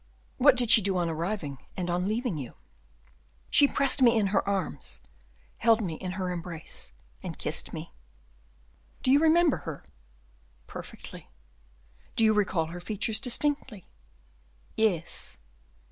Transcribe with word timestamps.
"What 0.37 0.55
did 0.57 0.71
she 0.71 0.81
do 0.81 0.97
on 0.97 1.11
arriving, 1.11 1.59
and 1.77 1.87
on 1.87 2.07
leaving 2.07 2.35
you?" 2.39 2.55
"She 3.51 3.67
pressed 3.67 4.01
me 4.01 4.17
in 4.17 4.27
her 4.33 4.49
arms, 4.49 4.99
held 5.57 5.79
me 5.79 5.93
in 5.93 6.13
her 6.13 6.31
embrace, 6.31 6.91
and 7.21 7.37
kissed 7.37 7.71
me." 7.71 7.93
"Do 9.03 9.11
you 9.11 9.19
remember 9.21 9.57
her?" 9.57 9.83
"Perfectly." 10.65 11.29
"Do 12.15 12.23
you 12.23 12.33
recall 12.33 12.65
her 12.71 12.79
features 12.81 13.19
distinctly?" 13.19 13.85
"Yes." 14.75 15.37